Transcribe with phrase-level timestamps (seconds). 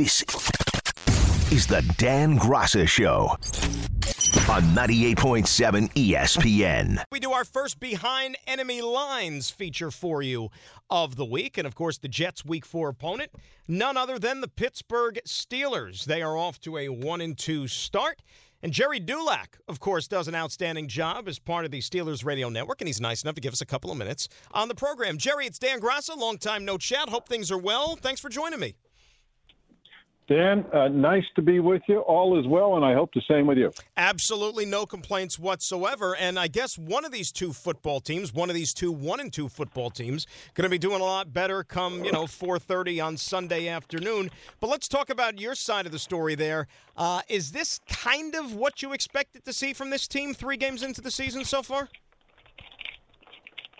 [0.00, 0.22] This
[1.52, 3.36] is the Dan Graca Show
[4.50, 7.04] on 98.7 ESPN.
[7.12, 10.48] We do our first Behind Enemy Lines feature for you
[10.88, 11.58] of the week.
[11.58, 13.32] And of course, the Jets' week four opponent,
[13.68, 16.06] none other than the Pittsburgh Steelers.
[16.06, 18.22] They are off to a 1 and 2 start.
[18.62, 22.48] And Gerry Dulac, of course, does an outstanding job as part of the Steelers radio
[22.48, 25.18] network, and he's nice enough to give us a couple of minutes on the program.
[25.18, 26.16] Gerry, it's Dan Graca.
[26.16, 27.10] Long time no chat.
[27.10, 27.96] Hope things are well.
[27.96, 28.76] Thanks for joining me.
[30.30, 31.98] Dan, uh, nice to be with you.
[32.02, 33.72] All is well, and I hope the same with you.
[33.96, 36.14] Absolutely no complaints whatsoever.
[36.14, 39.32] And I guess one of these two football teams, one of these two one and
[39.32, 43.16] two football teams, going to be doing a lot better come you know 4:30 on
[43.16, 44.30] Sunday afternoon.
[44.60, 46.36] But let's talk about your side of the story.
[46.36, 50.56] There uh, is this kind of what you expected to see from this team three
[50.56, 51.88] games into the season so far?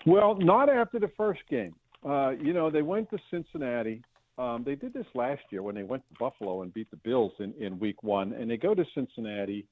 [0.05, 1.75] Well, not after the first game.
[2.05, 4.03] Uh, you know, they went to Cincinnati
[4.37, 7.33] um, they did this last year when they went to Buffalo and beat the Bills
[7.39, 9.65] in, in Week One, and they go to Cincinnati.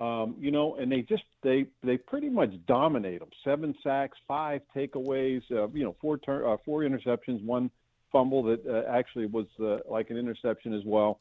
[0.00, 3.30] Um, you know, and they just they they pretty much dominate them.
[3.42, 7.68] Seven sacks, five takeaways, uh, you know, four turn, uh, four interceptions, one
[8.12, 11.18] fumble that uh, actually was uh, like an interception as well.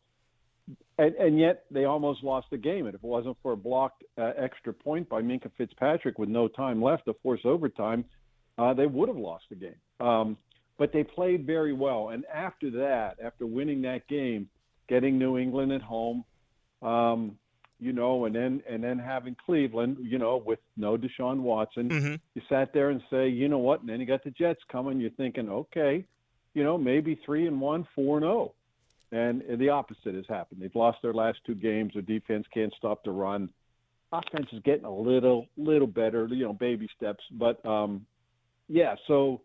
[0.99, 2.85] And, and yet they almost lost the game.
[2.85, 6.47] And if it wasn't for a blocked uh, extra point by Minkah Fitzpatrick with no
[6.47, 8.05] time left to force overtime,
[8.57, 9.75] uh, they would have lost the game.
[9.99, 10.37] Um,
[10.77, 12.09] but they played very well.
[12.09, 14.49] And after that, after winning that game,
[14.87, 16.23] getting New England at home,
[16.81, 17.37] um,
[17.79, 22.15] you know, and then and then having Cleveland, you know, with no Deshaun Watson, mm-hmm.
[22.33, 23.81] you sat there and say, you know what?
[23.81, 24.99] And then you got the Jets coming.
[24.99, 26.05] You're thinking, okay,
[26.53, 28.53] you know, maybe three and one, four and zero,
[29.11, 29.17] oh.
[29.17, 30.61] and the opposite has happened.
[30.61, 31.93] They've lost their last two games.
[31.93, 33.49] Their defense can't stop the run.
[34.11, 37.23] Offense is getting a little little better, you know, baby steps.
[37.31, 38.07] But um,
[38.67, 39.41] yeah, so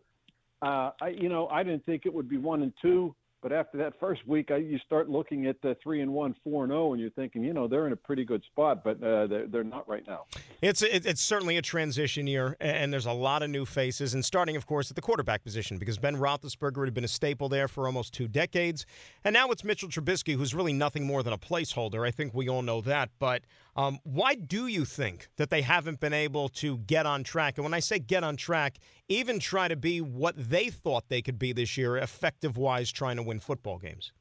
[0.63, 3.77] uh, I, you know, I didn't think it would be one and two, but after
[3.79, 6.87] that first week, I, you start looking at the three and one, four and zero,
[6.87, 9.49] oh, and you're thinking, you know, they're in a pretty good spot, but uh, they're,
[9.49, 10.27] they're not right now.
[10.61, 14.55] It's it's certainly a transition year, and there's a lot of new faces, and starting,
[14.55, 17.87] of course, at the quarterback position because Ben Roethlisberger had been a staple there for
[17.87, 18.87] almost two decades,
[19.25, 22.07] and now it's Mitchell Trubisky, who's really nothing more than a placeholder.
[22.07, 23.43] I think we all know that, but
[23.75, 27.57] um, why do you think that they haven't been able to get on track?
[27.57, 28.79] And when I say get on track,
[29.09, 33.17] even try to be what they thought they could be this year, effective wise, trying
[33.17, 34.13] to win football games?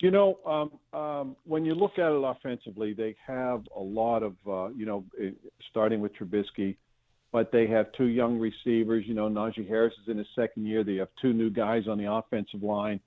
[0.00, 4.34] You know, um, um, when you look at it offensively, they have a lot of,
[4.48, 5.32] uh, you know, eh,
[5.68, 6.76] starting with Trubisky,
[7.32, 9.04] but they have two young receivers.
[9.06, 10.82] You know, Najee Harris is in his second year.
[10.82, 12.98] They have two new guys on the offensive line,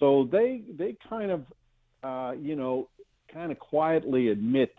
[0.00, 1.46] so they they kind of,
[2.02, 2.88] uh, you know,
[3.32, 4.74] kind of quietly admit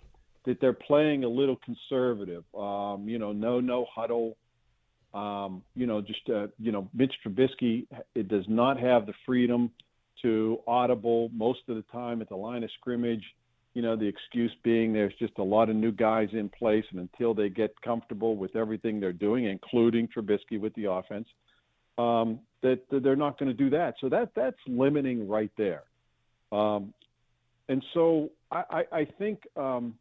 [0.46, 2.44] that they're playing a little conservative.
[2.58, 4.38] Um, you know, no no huddle.
[5.14, 9.72] Um, you know, just uh, you know, Mitch Trubisky it does not have the freedom
[10.22, 13.24] to audible most of the time at the line of scrimmage.
[13.74, 17.00] You know, the excuse being there's just a lot of new guys in place, and
[17.00, 21.28] until they get comfortable with everything they're doing, including Trubisky with the offense,
[21.98, 23.96] um, that, that they're not going to do that.
[24.00, 25.84] So that that's limiting right there.
[26.52, 26.94] Um,
[27.74, 29.96] and so I, I, I think, um,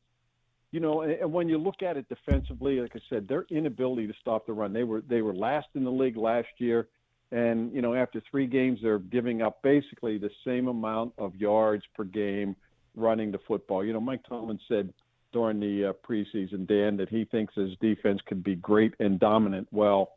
[0.73, 4.07] you know, and, and when you look at it defensively, like I said, their inability
[4.09, 6.89] to stop the run, they were they were last in the league last year,
[7.31, 11.83] and you know, after three games, they're giving up basically the same amount of yards
[11.97, 12.55] per game
[12.95, 13.83] running the football.
[13.83, 14.93] You know, Mike Tomlin said
[15.33, 19.67] during the uh, preseason, Dan, that he thinks his defense could be great and dominant.
[19.71, 20.11] Well,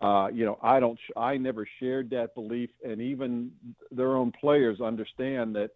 [0.00, 3.52] uh, you know, I don't, I never shared that belief, and even
[3.90, 5.72] their own players understand that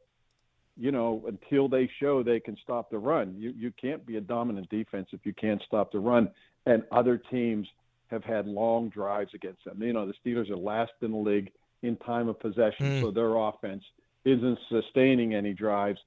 [0.80, 3.34] you know, until they show they can stop the run.
[3.36, 6.30] You you can't be a dominant defense if you can't stop the run.
[6.64, 7.68] And other teams
[8.10, 9.82] have had long drives against them.
[9.82, 11.52] You know, the Steelers are last in the league
[11.82, 13.00] in time of possession, mm.
[13.02, 13.84] so their offense
[14.24, 16.00] isn't sustaining any drives,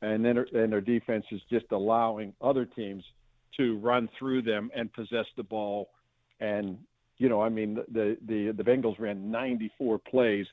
[0.00, 3.04] and then and their defense is just allowing other teams
[3.58, 5.90] to run through them and possess the ball.
[6.40, 6.78] And
[7.18, 10.46] you know, I mean, the the the Bengals ran 94 plays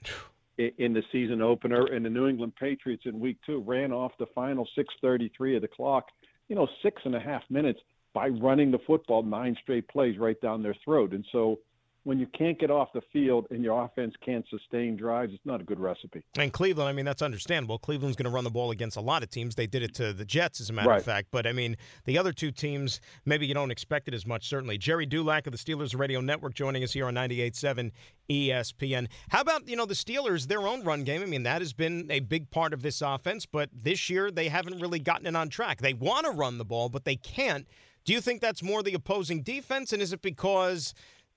[0.58, 4.28] in the season opener, and the New England Patriots in Week Two ran off the
[4.28, 6.10] final 6:33 of the clock.
[6.48, 7.80] You know, six and a half minutes
[8.14, 11.60] by running the football nine straight plays right down their throat, and so
[12.04, 15.62] when you can't get off the field and your offense can't sustain drives, it's not
[15.62, 16.22] a good recipe.
[16.38, 17.78] And Cleveland, I mean, that's understandable.
[17.78, 19.56] Cleveland's going to run the ball against a lot of teams.
[19.56, 21.00] They did it to the Jets, as a matter right.
[21.00, 21.30] of fact.
[21.32, 24.78] But I mean, the other two teams, maybe you don't expect it as much, certainly.
[24.78, 27.92] Gerry Dulac of the Steelers Radio Network joining us here on 98.7
[28.30, 29.08] ESPN.
[29.30, 31.22] How about, you know, the Steelers, their own run game?
[31.22, 34.50] I mean, that has been a big part of this offense, but this year they
[34.50, 35.80] haven't really gotten it on track.
[35.80, 37.66] They want to run the ball, but they can't.
[38.06, 40.94] Do you think that's more the opposing defense, and is it because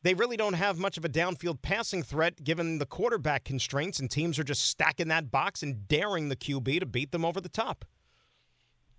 [0.07, 4.09] they really don't have much of a downfield passing threat given the quarterback constraints, and
[4.09, 7.49] teams are just stacking that box and daring the QB to beat them over the
[7.49, 7.85] top.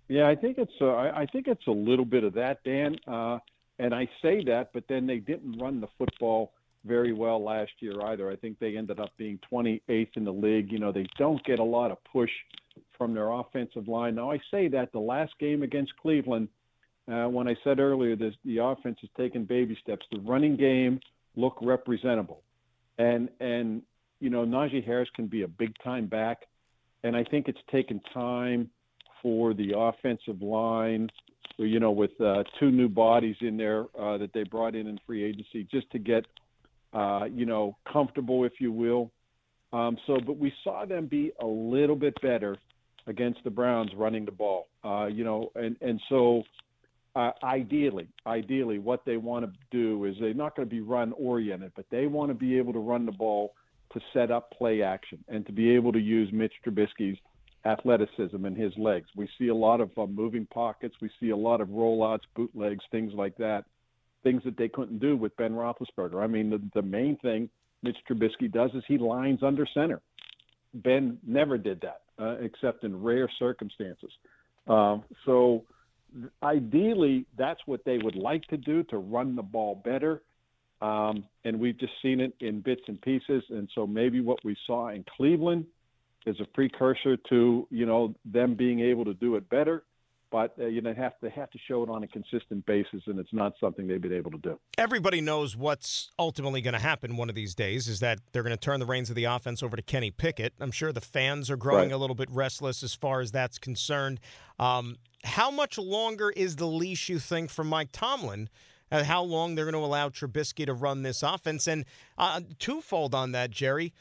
[0.08, 2.96] Yeah, I think it's uh, I think it's a little bit of that, Dan.
[3.06, 3.38] Uh,
[3.78, 6.52] and I say that, but then they didn't run the football
[6.84, 8.30] very well last year either.
[8.30, 10.70] I think they ended up being 28th in the league.
[10.70, 12.30] You know, they don't get a lot of push
[12.98, 14.16] from their offensive line.
[14.16, 16.48] Now, I say that the last game against Cleveland,
[17.10, 21.00] uh, when I said earlier that the offense has taken baby steps, the running game
[21.36, 22.42] look representable.
[22.98, 23.82] And, and
[24.20, 26.42] you know, Najee Harris can be a big time back.
[27.04, 28.68] And I think it's taken time
[29.22, 31.08] for the offensive line,
[31.56, 34.98] you know, with uh, two new bodies in there uh, that they brought in in
[35.06, 36.26] free agency just to get,
[36.92, 39.10] uh, you know, comfortable, if you will.
[39.72, 42.56] Um, so, but we saw them be a little bit better
[43.06, 46.42] against the Browns running the ball, uh, you know, and, and so
[47.18, 51.12] uh, ideally, ideally, what they want to do is they're not going to be run
[51.18, 53.54] oriented, but they want to be able to run the ball
[53.92, 57.18] to set up play action and to be able to use Mitch Trubisky's
[57.64, 59.08] athleticism and his legs.
[59.16, 60.94] We see a lot of uh, moving pockets.
[61.02, 63.64] We see a lot of rollouts, bootlegs, things like that,
[64.22, 66.22] things that they couldn't do with Ben Roethlisberger.
[66.22, 67.50] I mean, the, the main thing
[67.82, 70.00] Mitch Trubisky does is he lines under center.
[70.72, 74.10] Ben never did that, uh, except in rare circumstances.
[74.68, 75.64] Um, so,
[76.42, 80.22] ideally, that's what they would like to do to run the ball better.
[80.80, 83.42] Um, and we've just seen it in bits and pieces.
[83.50, 85.66] And so maybe what we saw in Cleveland–
[86.28, 89.84] is a precursor to you know them being able to do it better.
[90.30, 93.02] But uh, you know, they have they have to show it on a consistent basis,
[93.06, 94.58] and it's not something they've been able to do.
[94.76, 98.54] Everybody knows what's ultimately going to happen one of these days is that they're going
[98.54, 100.52] to turn the reins of the offense over to Kenny Pickett.
[100.60, 101.94] I'm sure the fans are growing right.
[101.94, 104.20] a little bit restless as far as that's concerned.
[104.58, 108.48] Um, how much longer is the leash you think from Mike Tomlin?
[108.90, 111.66] Uh, how long they're going to allow Trubisky to run this offense?
[111.66, 111.84] And
[112.16, 113.92] uh, twofold on that, Gerry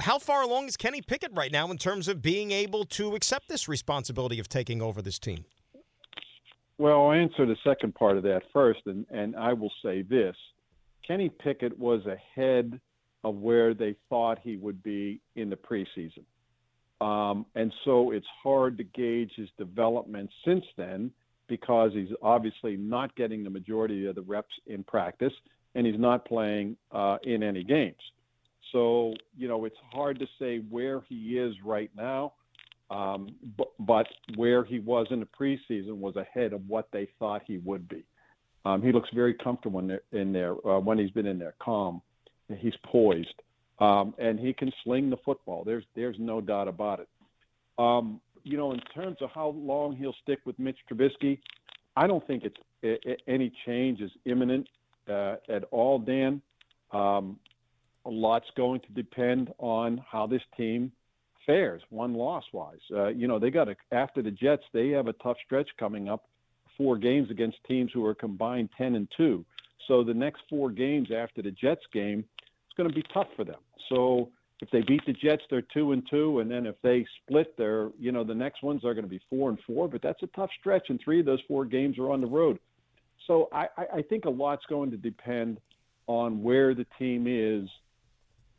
[0.00, 3.48] how far along is Kenny Pickett right now in terms of being able to accept
[3.48, 5.44] this responsibility of taking over this team?
[6.80, 10.34] Well, I'll answer the second part of that first, and, and I will say this
[11.06, 12.80] Kenny Pickett was ahead
[13.22, 16.24] of where they thought he would be in the preseason.
[17.04, 21.10] Um, and so it's hard to gauge his development since then
[21.48, 25.34] because he's obviously not getting the majority of the reps in practice
[25.74, 28.00] and he's not playing uh, in any games.
[28.72, 32.32] So, you know, it's hard to say where he is right now,
[32.90, 37.42] um, but, but, where he was in the preseason was ahead of what they thought
[37.46, 38.04] he would be.
[38.64, 41.54] Um, he looks very comfortable in there, in there uh, when he's been in there,
[41.62, 42.02] calm.
[42.58, 43.42] He's poised,
[43.78, 45.62] um, and he can sling the football.
[45.64, 47.08] There's there's no doubt about it.
[47.78, 51.38] Um, you know, in terms of how long he'll stick with Mitch Trubisky,
[51.96, 54.68] I don't think it's it, any change is imminent
[55.08, 56.42] uh, at all, Dan.
[56.92, 57.38] Um,
[58.04, 60.90] a lot's going to depend on how this team
[61.50, 62.78] fares, one loss wise.
[62.94, 66.08] Uh, you know, they got a, after the Jets, they have a tough stretch coming
[66.08, 66.28] up,
[66.78, 69.44] four games against teams who are combined 10 and 2.
[69.88, 72.24] So the next four games after the Jets game,
[72.66, 73.58] it's going to be tough for them.
[73.88, 74.30] So
[74.60, 77.88] if they beat the Jets, they're two and two, and then if they split, they're
[77.98, 79.88] you know the next ones are going to be four and four.
[79.88, 82.58] But that's a tough stretch, and three of those four games are on the road.
[83.26, 85.58] So I, I think a lot's going to depend
[86.06, 87.68] on where the team is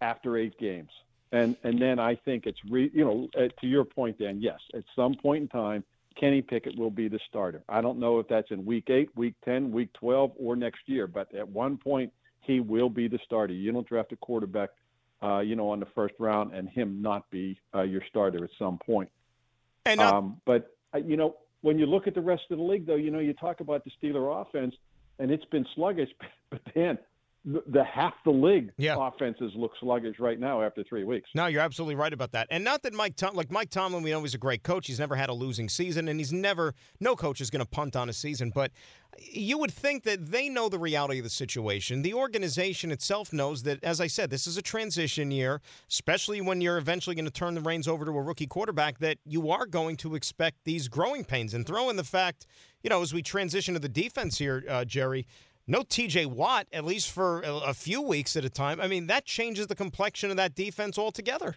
[0.02, 0.90] after eight games.
[1.32, 4.42] And and then I think it's re, you know uh, to your point, Dan.
[4.42, 5.84] Yes, at some point in time,
[6.20, 7.64] Kenny Pickett will be the starter.
[7.70, 11.08] I don't know if that's in week eight, week ten, week twelve, or next year,
[11.08, 13.54] but at one point he will be the starter.
[13.54, 14.72] You don't draft a quarterback,
[15.24, 18.50] uh, you know, on the first round and him not be uh, your starter at
[18.60, 19.10] some point.
[19.86, 22.64] And not- um, but uh, you know, when you look at the rest of the
[22.64, 24.76] league, though, you know, you talk about the Steeler offense,
[25.20, 26.10] and it's been sluggish.
[26.50, 26.98] But then
[27.44, 28.96] the, half the league yeah.
[29.00, 31.30] offenses look sluggish right now after three weeks.
[31.34, 32.48] No, you're absolutely right about that.
[32.52, 34.86] And not that Mike Tom, like Mike Tomlin, we know he's a great coach.
[34.88, 37.96] He's never had a losing season, and he's never no coach is going to punt
[37.96, 38.52] on a season.
[38.54, 38.72] But
[39.18, 42.04] you would think that they know the reality of the situation.
[42.04, 46.62] The organization itself knows that, as I said, this is a transition year, especially when
[46.62, 49.00] you're eventually going to turn the reins over to a rookie quarterback.
[49.00, 52.46] That you are going to expect these growing pains, and throw in the fact,
[52.84, 55.26] you know, as we transition to the defense here, uh, Gerry
[55.68, 58.82] no TJ Watt, at least for a, few weeks at a time.
[58.82, 61.56] I mean, that changes the complexion of that defense altogether.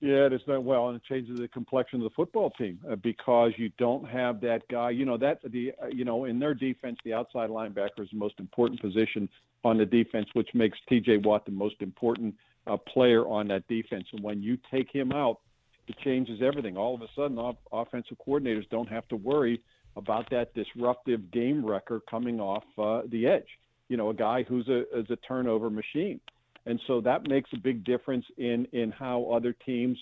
[0.00, 2.96] Yeah, it is not well, and it changes the complexion of the football team uh,
[2.96, 4.90] because you don't have that guy.
[4.90, 8.18] You know that the uh, you know in their defense, the outside linebacker is the
[8.18, 9.28] most important position
[9.64, 11.18] on the defense, which makes T.J.
[11.18, 12.34] Watt the most important
[12.66, 14.04] uh, player on that defense.
[14.12, 15.40] And when you take him out,
[15.88, 16.76] it changes everything.
[16.76, 19.60] All of a sudden, off- offensive coordinators don't have to worry
[19.96, 23.48] about that disruptive game wrecker coming off uh, the edge.
[23.88, 26.20] you know, a guy who's a is a turnover machine,
[26.66, 29.98] and so that makes a big difference in in how other teams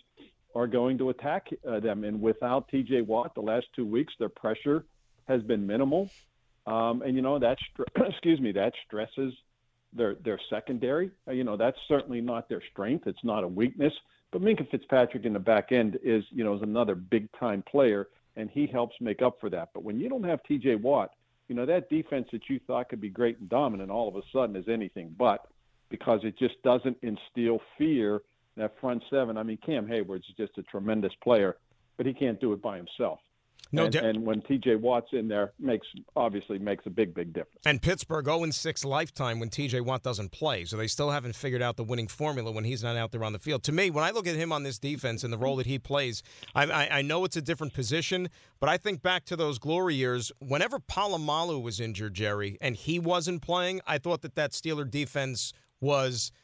[0.55, 2.05] are going to attack uh, them.
[2.05, 3.03] And without T.J.
[3.03, 4.85] Watt, the last two weeks, their pressure
[5.27, 6.11] has been minimal,
[6.67, 7.59] um, and you know that
[7.97, 9.33] excuse me that stresses
[9.93, 11.11] their their secondary.
[11.29, 13.07] Uh, you know that's certainly not their strength.
[13.07, 13.93] It's not a weakness.
[14.33, 18.09] But Minkah Fitzpatrick in the back end is you know is another big time player,
[18.37, 19.71] and he helps make up for that.
[19.75, 20.77] But when you don't have T.J.
[20.77, 21.11] Watt,
[21.49, 24.23] you know that defense that you thought could be great and dominant all of a
[24.33, 25.47] sudden is anything but
[25.91, 28.23] because it just doesn't instill fear
[28.57, 29.37] that front seven.
[29.37, 31.57] I mean, Cam Heyward's just a tremendous player,
[31.97, 33.19] but he can't do it by himself.
[33.75, 34.77] No, and, and when T.J.
[34.77, 37.59] Watt's in there, makes obviously makes a big, big difference.
[37.67, 39.81] And Pittsburgh 0 6 lifetime when T.J.
[39.81, 42.97] Watt doesn't play, so they still haven't figured out the winning formula when he's not
[42.97, 43.65] out there on the field.
[43.65, 45.79] To me, when I look at him on this defense and the role that he
[45.79, 46.23] plays,
[46.55, 48.29] I, I, I know it's a different position,
[48.61, 50.31] but I think back to those glory years.
[50.39, 55.53] Whenever Polamalu was injured, Gerry, and he wasn't playing, I thought that that Steeler defense
[55.81, 56.31] was–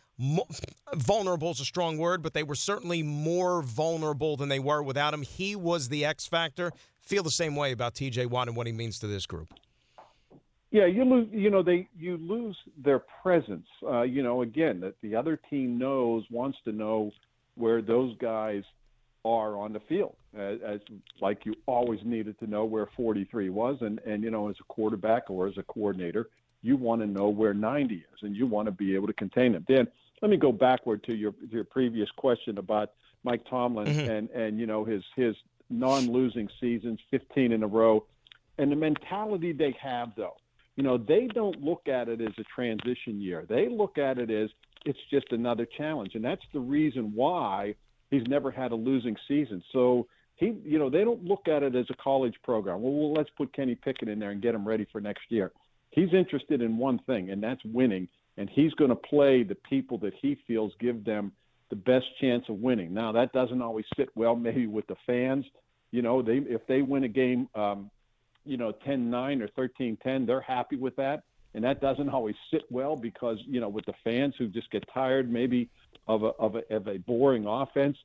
[0.95, 5.15] vulnerable is a strong word, but they were certainly more vulnerable than they were without
[5.15, 5.23] him.
[5.23, 6.73] He was the X factor.
[7.03, 8.27] Feel the same way about T.J.
[8.27, 9.53] Watt and what he means to this group.
[10.71, 11.29] Yeah, you lose.
[11.33, 13.67] You know, they you lose their presence.
[13.83, 17.11] Uh, you know, again, that the other team knows wants to know
[17.57, 18.63] where those guys
[19.25, 20.81] are on the field, as, as
[21.21, 24.65] like you always needed to know where 43 was, and and you know, as a
[24.73, 26.31] quarterback or as a coordinator,
[26.63, 29.53] you want to know where 90 is, and you want to be able to contain
[29.53, 29.67] them.
[29.69, 29.89] Dan,
[30.23, 32.93] let me go backward to your your previous question about
[33.25, 34.11] Mike Tomlin mm-hmm.
[34.11, 35.35] and and you know his his
[35.71, 38.05] non-losing seasons, 15 in a row,
[38.59, 40.37] and the mentality they have though.
[40.77, 43.45] You know, they don't look at it as a transition year.
[43.49, 44.51] They look at it as
[44.85, 47.75] it's just another challenge, and that's the reason why
[48.11, 49.63] he's never had a losing season.
[49.73, 52.81] So he, you know, they don't look at it as a college program.
[52.81, 55.53] Well, well let's put Kenny Pickett in there and get him ready for next year.
[55.91, 58.09] He's interested in one thing, and that's winning
[58.41, 61.31] and he's going to play the people that he feels give them
[61.71, 62.93] the best chance of winning.
[62.93, 65.47] Now that doesn't always sit well maybe with the fans.
[65.93, 67.91] You know, they if they win a game, um,
[68.45, 71.23] you know, 10-9 or 13-10, they're happy with that,
[71.55, 74.85] and that doesn't always sit well because you know with the fans who just get
[74.93, 75.69] tired maybe
[76.07, 77.97] of a of a, of a boring offense.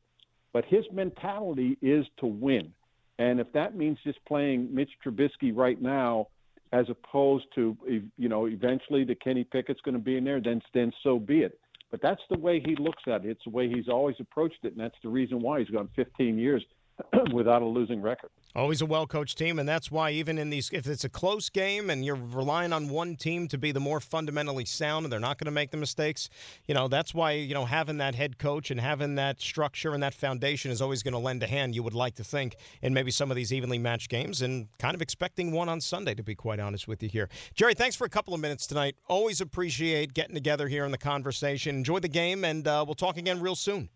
[0.54, 2.72] But his mentality is to win,
[3.20, 6.28] and if that means just playing Mitch Trubisky right now
[6.72, 7.78] as opposed to
[8.18, 11.42] you know eventually the Kenny Pickett's going to be in there, then then so be
[11.42, 11.60] it.
[11.96, 13.30] But that's the way he looks at it.
[13.30, 16.38] It's the way he's always approached it, and that's the reason why he's gone 15
[16.38, 16.62] years
[17.34, 18.32] without a losing record.
[18.56, 21.50] Always a well coached team, and that's why even in these, if it's a close
[21.50, 25.20] game and you're relying on one team to be the more fundamentally sound, and they're
[25.20, 26.30] not going to make the mistakes,
[26.66, 30.02] you know that's why you know having that head coach and having that structure and
[30.02, 31.76] that foundation is always going to lend a hand.
[31.76, 34.96] You would like to think in maybe some of these evenly matched games, and kind
[34.96, 36.16] of expecting one on Sunday.
[36.16, 38.96] To be quite honest with you here, Gerry, thanks for a couple of minutes tonight.
[39.10, 41.76] Always appreciate getting together here in the conversation.
[41.76, 43.90] Enjoy the game, and uh, we'll talk again real soon.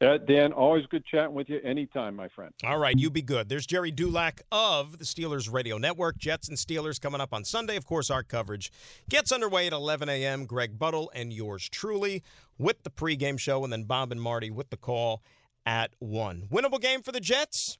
[0.00, 2.52] Uh, Dan, always good chatting with you anytime, my friend.
[2.62, 3.48] All right, you be good.
[3.48, 6.18] There's Gerry Dulac of the Steelers Radio Network.
[6.18, 7.74] Jets and Steelers coming up on Sunday.
[7.74, 8.70] Of course, our coverage
[9.08, 10.46] gets underway at 11 a.m.
[10.46, 12.22] Greg Buttle and yours truly
[12.58, 15.22] with the pregame show, and then Bob and Marty with the call
[15.66, 16.46] at 1.
[16.52, 17.78] Winnable game for the Jets?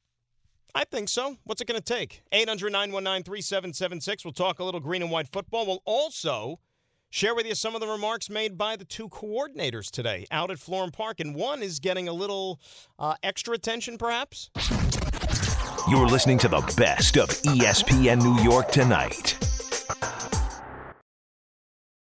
[0.75, 1.37] I think so.
[1.45, 2.23] What's it going to take?
[2.33, 4.25] 800 919 3776.
[4.25, 5.67] We'll talk a little green and white football.
[5.67, 6.59] We'll also
[7.11, 10.59] share with you some of the remarks made by the two coordinators today out at
[10.59, 12.61] Florham Park, and one is getting a little
[12.99, 14.51] uh, extra attention, perhaps.
[15.89, 19.39] You're listening to the best of ESPN New York tonight.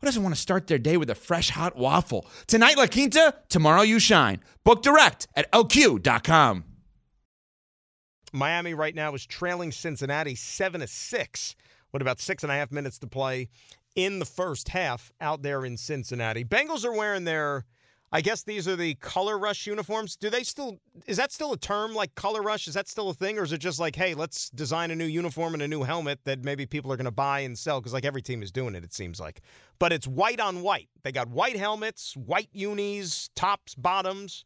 [0.00, 2.26] who doesn't want to start their day with a fresh hot waffle?
[2.46, 4.40] Tonight, La Quinta, tomorrow, you shine.
[4.64, 6.64] Book direct at lq.com.
[8.32, 11.56] Miami right now is trailing Cincinnati 7 to 6,
[11.92, 13.48] with about six and a half minutes to play
[13.94, 16.44] in the first half out there in Cincinnati.
[16.44, 17.64] Bengals are wearing their
[18.12, 20.16] I guess these are the color rush uniforms.
[20.16, 22.68] Do they still is that still a term like color rush?
[22.68, 25.06] Is that still a thing or is it just like, hey, let's design a new
[25.06, 27.92] uniform and a new helmet that maybe people are going to buy and sell cuz
[27.92, 29.40] like every team is doing it it seems like.
[29.78, 30.88] But it's white on white.
[31.02, 34.44] They got white helmets, white unis, tops, bottoms.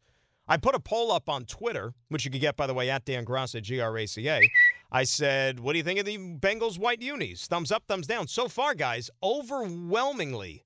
[0.49, 3.05] I put a poll up on Twitter, which you could get by the way at
[3.05, 4.49] Dan Graca.
[4.90, 7.47] I said, "What do you think of the Bengals white unis?
[7.47, 10.64] Thumbs up, thumbs down." So far, guys, overwhelmingly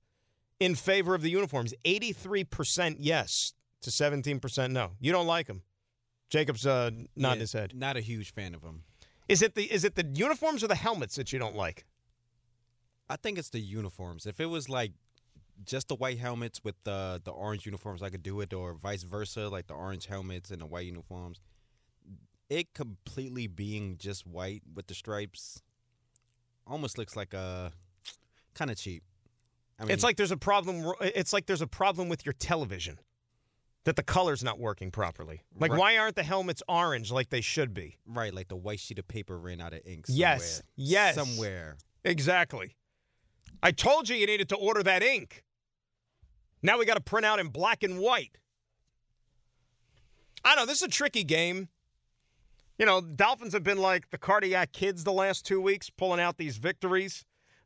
[0.59, 1.73] in favor of the uniforms.
[1.85, 4.91] 83% yes to 17% no.
[4.99, 5.61] You don't like them.
[6.29, 7.73] Jacob's uh, nodding Yeah, his head.
[7.75, 8.83] Not a huge fan of them.
[9.27, 11.85] Is it the is it the uniforms or the helmets that you don't like?
[13.09, 14.25] I think it's the uniforms.
[14.25, 14.93] If it was like
[15.63, 19.03] just the white helmets with the the orange uniforms, I could do it, or vice
[19.03, 21.39] versa, like the orange helmets and the white uniforms.
[22.49, 25.63] It completely being just white with the stripes
[26.67, 27.71] almost looks like a
[28.53, 29.03] kind of cheap.
[29.79, 32.99] I mean, it's like there's a problem it's like there's a problem with your television.
[33.83, 35.41] That the color's not working properly.
[35.59, 35.79] Like Right.
[35.79, 37.97] why aren't the helmets orange like they should be?
[38.07, 40.05] right, like the white sheet of paper ran out of ink.
[40.07, 40.63] Yes, somewhere.
[40.75, 41.15] yes.
[41.15, 41.77] somewhere.
[42.03, 42.75] Exactly.
[43.61, 45.43] I told you you needed to order that ink.
[46.63, 48.37] Now we got to print out in black and white.
[50.43, 51.69] I know this is a tricky game.
[52.77, 56.37] You know, Dolphins have been like the cardiac kids the last two weeks, pulling out
[56.37, 57.25] these victories.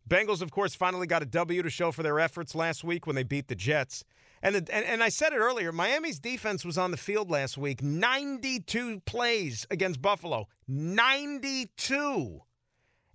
[0.10, 3.16] Bengals, of course, finally got a W to show for their efforts last week when
[3.16, 4.04] they beat the Jets.
[4.42, 5.72] And, the, and and I said it earlier.
[5.72, 12.42] Miami's defense was on the field last week, 92 plays against Buffalo, 92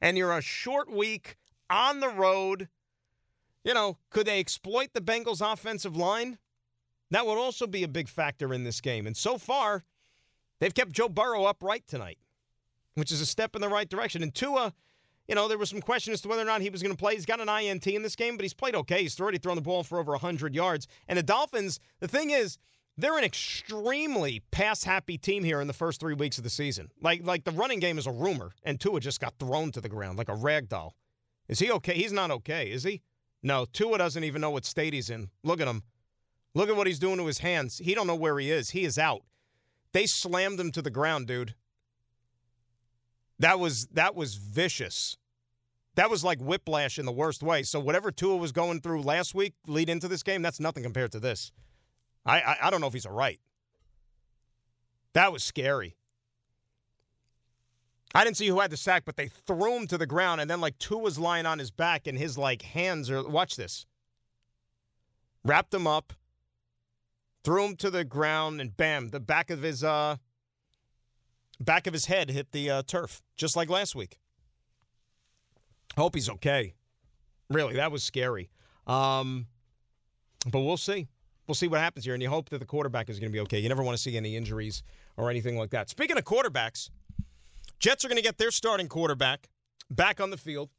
[0.04, 1.36] and you're a short week
[1.70, 2.68] on the road.
[3.64, 6.36] You know, could they exploit the Bengals' offensive line?
[7.10, 9.06] That would also be a big factor in this game.
[9.06, 9.82] And so far,
[10.60, 12.18] they've kept Joe Burrow upright tonight,
[12.96, 14.22] which is a step in the right direction.
[14.22, 14.74] And Tua,
[15.28, 16.98] you know, there was some question as to whether or not he was going to
[16.98, 17.14] play.
[17.14, 19.02] He's got an INT in this game, but he's played okay.
[19.02, 20.86] He's already thrown the ball for over 100 yards.
[21.08, 22.58] And the Dolphins, the thing is,
[22.96, 26.90] they're an extremely pass-happy team here in the first three weeks of the season.
[27.00, 29.88] Like, like the running game is a rumor, and Tua just got thrown to the
[29.88, 30.94] ground like a rag doll.
[31.48, 31.94] Is he okay?
[31.94, 33.02] He's not okay, is he?
[33.42, 35.28] No, Tua doesn't even know what state he's in.
[35.42, 35.82] Look at him.
[36.54, 37.78] Look at what he's doing to his hands.
[37.78, 38.70] He don't know where he is.
[38.70, 39.22] He is out.
[39.92, 41.54] They slammed him to the ground, dude.
[43.38, 45.16] That was that was vicious.
[45.96, 47.62] That was like whiplash in the worst way.
[47.62, 51.12] So whatever Tua was going through last week, lead into this game, that's nothing compared
[51.12, 51.52] to this.
[52.24, 53.40] I I, I don't know if he's all right.
[55.14, 55.96] That was scary.
[58.16, 60.48] I didn't see who had the sack, but they threw him to the ground, and
[60.48, 63.86] then like Tua was lying on his back, and his like hands are watch this.
[65.44, 66.12] Wrapped him up,
[67.42, 70.16] threw him to the ground, and bam, the back of his uh
[71.60, 74.18] back of his head hit the uh, turf, just like last week.
[75.96, 76.74] Hope he's okay.
[77.50, 78.50] Really, that was scary.
[78.86, 79.46] Um,
[80.50, 81.08] but we'll see.
[81.46, 83.40] We'll see what happens here, and you hope that the quarterback is going to be
[83.40, 83.58] okay.
[83.58, 84.82] You never want to see any injuries
[85.16, 85.90] or anything like that.
[85.90, 86.88] Speaking of quarterbacks,
[87.78, 89.48] Jets are going to get their starting quarterback
[89.90, 90.70] back on the field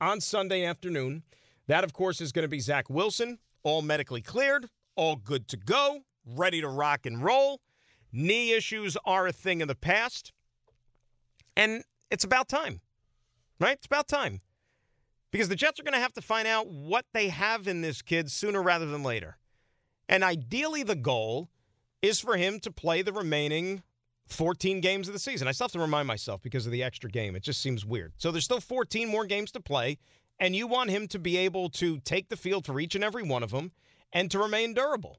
[0.00, 1.22] on Sunday afternoon.
[1.68, 5.56] That, of course, is going to be Zach Wilson, all medically cleared, all good to
[5.56, 7.60] go, ready to rock and roll.
[8.12, 10.32] Knee issues are a thing of the past.
[11.56, 12.80] And it's about time,
[13.60, 13.76] right?
[13.76, 14.40] It's about time.
[15.30, 18.00] Because the Jets are going to have to find out what they have in this
[18.00, 19.36] kid sooner rather than later.
[20.08, 21.50] And ideally, the goal
[22.00, 23.82] is for him to play the remaining
[24.28, 25.48] 14 games of the season.
[25.48, 27.36] I still have to remind myself because of the extra game.
[27.36, 28.12] It just seems weird.
[28.16, 29.98] So there's still 14 more games to play,
[30.38, 33.22] and you want him to be able to take the field for each and every
[33.22, 33.72] one of them
[34.12, 35.18] and to remain durable.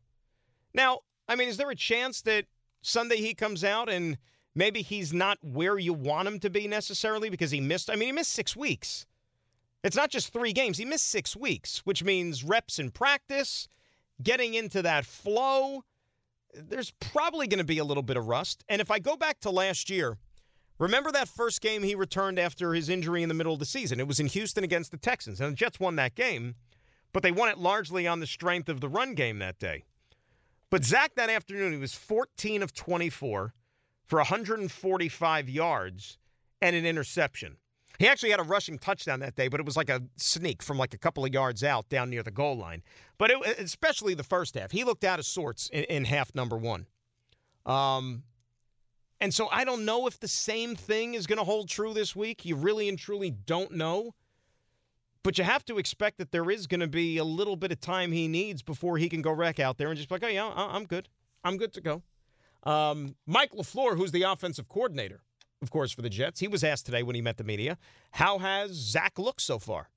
[0.74, 2.46] Now, I mean, is there a chance that
[2.82, 4.18] Sunday he comes out and
[4.56, 7.90] maybe he's not where you want him to be necessarily because he missed?
[7.90, 9.06] I mean, he missed six weeks.
[9.84, 13.68] It's not just three games, he missed six weeks, which means reps in practice,
[14.22, 15.84] getting into that flow
[16.54, 18.64] there's probably going to be a little bit of rust.
[18.68, 20.18] And if I go back to last year,
[20.78, 24.00] remember that first game he returned after his injury in the middle of the season?
[24.00, 25.40] It was in Houston against the Texans.
[25.40, 26.56] And the Jets won that game,
[27.14, 29.84] but they won it largely on the strength of the run game that day.
[30.70, 33.54] But Zach that afternoon, he was 14 of 24
[34.06, 36.18] for 145 yards
[36.62, 37.58] and an interception.
[37.98, 40.78] He actually had a rushing touchdown that day, but it was like a sneak from
[40.78, 42.82] like a couple of yards out down near the goal line.
[43.18, 46.56] But it, especially the first half, he looked out of sorts in, in half number
[46.56, 46.88] one.
[47.66, 48.24] Um,
[49.20, 52.16] and so I don't know if the same thing is going to hold true this
[52.16, 52.46] week.
[52.46, 54.16] You really and truly don't know.
[55.30, 57.80] But you have to expect that there is going to be a little bit of
[57.80, 60.28] time he needs before he can go wreck out there and just be like, oh,
[60.28, 61.08] yeah, I'm good.
[61.44, 62.02] I'm good to go.
[62.64, 65.22] Um, Mike LaFleur, who's the offensive coordinator,
[65.62, 67.78] of course, for the Jets, he was asked today when he met the media,
[68.14, 69.92] how has Zach looked so far?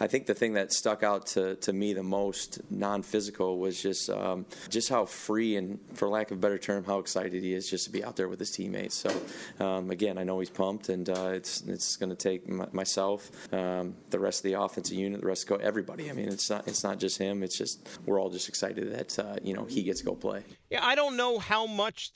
[0.00, 4.10] I think the thing that stuck out to, to me the most, non-physical, was just
[4.10, 7.70] um, just how free and, for lack of a better term, how excited he is
[7.70, 8.96] just to be out there with his teammates.
[8.96, 12.66] So, um, again, I know he's pumped, and uh, it's it's going to take m-
[12.72, 16.10] myself, um, the rest of the offensive unit, the rest of everybody.
[16.10, 17.44] I mean, it's not it's not just him.
[17.44, 20.42] It's just we're all just excited that uh, you know he gets to go play.
[20.70, 22.10] Yeah, I don't know how much.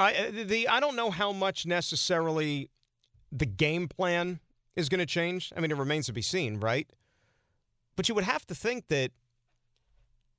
[0.00, 2.70] I uh, the I don't know how much necessarily
[3.30, 4.40] the game plan
[4.76, 5.52] is going to change.
[5.56, 6.88] I mean, it remains to be seen, right?
[7.96, 9.10] But you would have to think that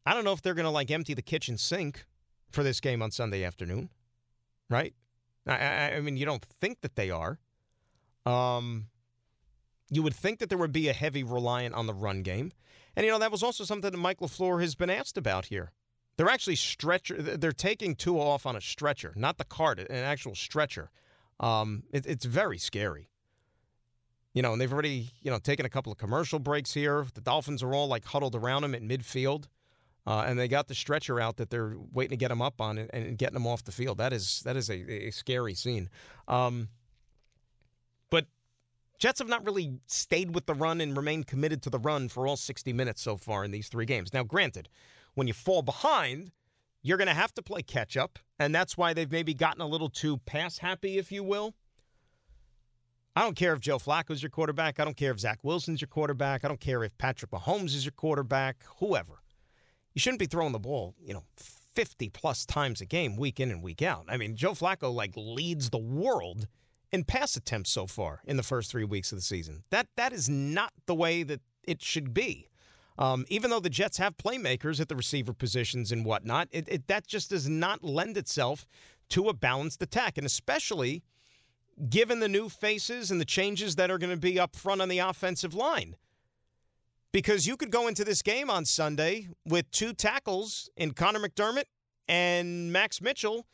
[0.05, 2.05] I don't know if they're going to like empty the kitchen sink
[2.51, 3.89] for this game on Sunday afternoon,
[4.69, 4.93] right?
[5.47, 7.39] I, I, mean, you don't think that they are.
[8.25, 8.87] Um,
[9.89, 12.51] you would think that there would be a heavy reliant on the run game,
[12.95, 15.73] and you know that was also something that Mike LaFleur has been asked about here.
[16.15, 17.21] They're actually stretcher.
[17.21, 20.91] They're taking Tua off on a stretcher, not the cart, an actual stretcher.
[21.39, 23.09] Um, it, it's very scary.
[24.33, 27.05] You know, and they've already, you know, taken a couple of commercial breaks here.
[27.13, 29.45] The Dolphins are all like huddled around him at midfield.
[30.05, 32.77] Uh, and they got the stretcher out that they're waiting to get him up on
[32.77, 33.97] and, and getting him off the field.
[33.99, 35.89] That is that is a, a scary scene.
[36.27, 36.67] Um,
[38.09, 38.25] but
[38.99, 42.27] Jets have not really stayed with the run and remained committed to the run for
[42.27, 44.13] all 60 minutes so far in these three games.
[44.13, 44.67] Now, granted,
[45.13, 46.31] when you fall behind,
[46.81, 49.67] you're going to have to play catch up, and that's why they've maybe gotten a
[49.67, 51.53] little too pass happy, if you will.
[53.15, 54.79] I don't care if Joe Flacco's your quarterback.
[54.79, 56.43] I don't care if Zach Wilson's your quarterback.
[56.43, 59.21] I don't care if Patrick Mahomes is your quarterback, whoever.
[59.93, 63.51] You shouldn't be throwing the ball, you know, 50 plus times a game, week in
[63.51, 64.05] and week out.
[64.09, 66.47] I mean, Joe Flacco like leads the world
[66.91, 69.63] in pass attempts so far in the first three weeks of the season.
[69.69, 72.49] That that is not the way that it should be.
[72.97, 76.87] Um, even though the Jets have playmakers at the receiver positions and whatnot, it, it,
[76.87, 78.67] that just does not lend itself
[79.09, 81.03] to a balanced attack, and especially
[81.89, 84.89] given the new faces and the changes that are going to be up front on
[84.89, 85.95] the offensive line.
[87.11, 91.65] Because you could go into this game on Sunday with two tackles in Connor McDermott
[92.07, 93.45] and Max Mitchell,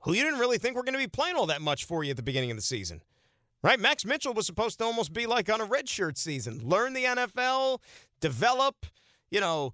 [0.00, 2.10] who you didn't really think were going to be playing all that much for you
[2.10, 3.02] at the beginning of the season.
[3.62, 3.80] Right?
[3.80, 6.60] Max Mitchell was supposed to almost be like on a redshirt season.
[6.62, 7.80] Learn the NFL,
[8.20, 8.86] develop,
[9.30, 9.72] you know,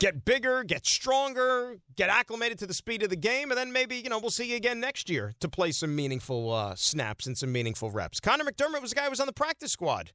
[0.00, 3.96] get bigger, get stronger, get acclimated to the speed of the game, and then maybe,
[3.96, 7.38] you know, we'll see you again next year to play some meaningful uh, snaps and
[7.38, 8.18] some meaningful reps.
[8.18, 10.10] Connor McDermott was a guy who was on the practice squad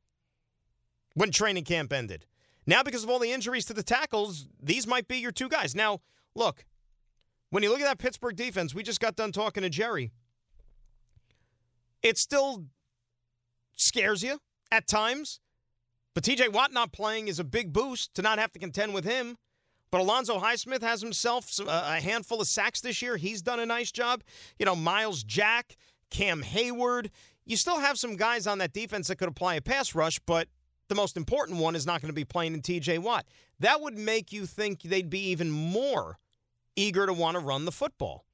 [1.13, 2.25] when training camp ended.
[2.65, 5.75] Now, because of all the injuries to the tackles, these might be your two guys.
[5.75, 6.01] Now,
[6.35, 6.65] look,
[7.51, 10.11] when you look at that Pittsburgh defense, we just got done talking to Gerry.
[12.01, 12.65] It still
[13.75, 14.39] scares you
[14.71, 15.39] at times.
[16.15, 19.05] But TJ Watt not playing is a big boost to not have to contend with
[19.05, 19.37] him.
[19.95, 23.15] But Alonzo Highsmith has himself uh, a handful of sacks this year.
[23.15, 24.23] He's done a nice job.
[24.59, 25.77] You know, Myles Jack,
[26.09, 27.11] Cam Heyward.
[27.45, 30.49] You still have some guys on that defense that could apply a pass rush, but
[30.89, 33.25] the most important one is not going to be playing in TJ Watt.
[33.61, 36.19] That would make you think they'd be even more
[36.75, 38.25] eager to want to run the football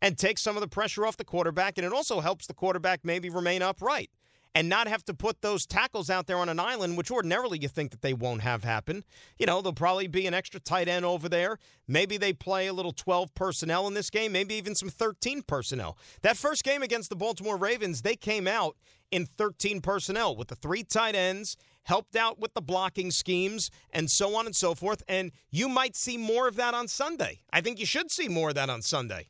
[0.00, 1.76] and take some of the pressure off the quarterback.
[1.76, 4.10] And it also helps the quarterback maybe remain upright
[4.54, 7.68] and not have to put those tackles out there on an island, which ordinarily you
[7.68, 9.04] think that they won't have happen.
[9.38, 11.58] You know, there'll probably be an extra tight end over there.
[11.86, 15.96] Maybe they play a little 12 personnel in this game, maybe even some 13 personnel.
[16.22, 18.76] That first game against the Baltimore Ravens, they came out
[19.10, 24.10] in 13 personnel with the three tight ends, helped out with the blocking schemes, and
[24.10, 25.02] so on and so forth.
[25.08, 27.40] And you might see more of that on Sunday.
[27.52, 29.28] I think you should see more of that on Sunday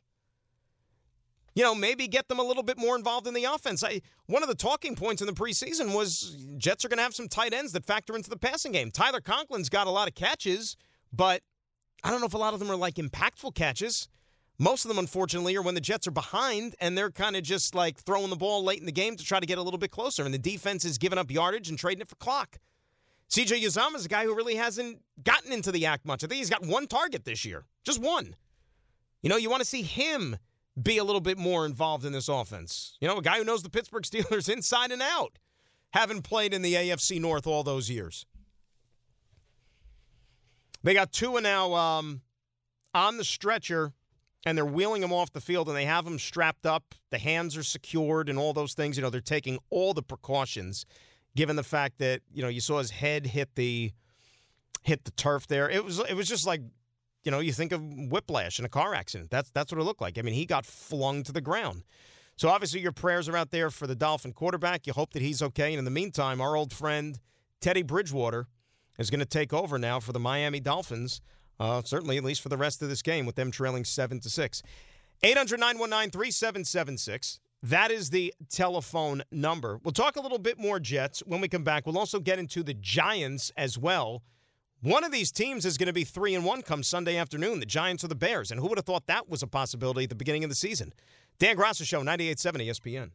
[1.53, 3.83] you know, maybe get them a little bit more involved in the offense.
[3.83, 7.15] I, one of the talking points in the preseason was Jets are going to have
[7.15, 8.91] some tight ends that factor into the passing game.
[8.91, 10.77] Tyler Conklin's got a lot of catches,
[11.11, 11.41] but
[12.03, 14.07] I don't know if a lot of them are like impactful catches.
[14.59, 17.73] Most of them, unfortunately, are when the Jets are behind and they're kind of just
[17.73, 19.91] like throwing the ball late in the game to try to get a little bit
[19.91, 20.23] closer.
[20.23, 22.59] And the defense is giving up yardage and trading it for clock.
[23.29, 26.23] CJ Uzomah is a guy who really hasn't gotten into the act much.
[26.23, 28.35] I think he's got one target this year, just one.
[29.23, 30.37] You know, you want to see him
[30.81, 32.97] be a little bit more involved in this offense.
[33.01, 35.37] You know, a guy who knows the Pittsburgh Steelers inside and out,
[35.93, 38.25] having played in the AFC North all those years.
[40.83, 42.21] They got Tua now um,
[42.93, 43.93] on the stretcher,
[44.45, 46.95] and they're wheeling him off the field, and they have him strapped up.
[47.11, 48.97] The hands are secured, and all those things.
[48.97, 50.85] You know, they're taking all the precautions,
[51.35, 53.91] given the fact that you know you saw his head hit the
[54.83, 55.69] hit the turf there.
[55.69, 56.61] It was it was just like
[57.23, 59.29] you know, you think of whiplash in a car accident.
[59.29, 60.17] That's that's what it looked like.
[60.17, 61.83] I mean, he got flung to the ground.
[62.37, 64.87] So obviously your prayers are out there for the Dolphin quarterback.
[64.87, 65.73] You hope that he's okay.
[65.73, 67.19] And in the meantime, our old friend
[67.59, 68.47] Teddy Bridgewater
[68.97, 71.21] is going to take over now for the Miami Dolphins.
[71.59, 74.29] Uh, certainly, at least for the rest of this game, with them trailing seven to
[74.29, 74.63] six.
[75.21, 77.39] 800 919 3776.
[77.63, 79.79] That is the telephone number.
[79.83, 81.85] We'll talk a little bit more Jets when we come back.
[81.85, 84.23] We'll also get into the Giants as well.
[84.83, 87.67] One of these teams is going to be three and one come Sunday afternoon, the
[87.67, 88.49] Giants or the Bears.
[88.49, 90.91] And who would have thought that was a possibility at the beginning of the season?
[91.37, 93.11] Dan Graca Show, 98.7 ESPN.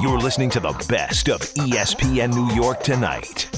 [0.00, 3.50] You're listening to the best of ESPN New York tonight.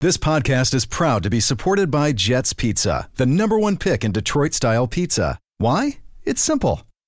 [0.00, 4.10] This podcast is proud to be supported by Jets Pizza, the number one pick in
[4.10, 5.38] Detroit style pizza.
[5.58, 5.98] Why?
[6.24, 6.82] It's simple.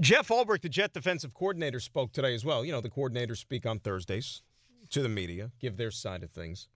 [0.00, 2.64] Jeff Ulbrich, the Jet defensive coordinator, spoke today as well.
[2.64, 4.40] You know, the coordinators speak on Thursdays
[4.88, 6.68] to the media, give their side of things.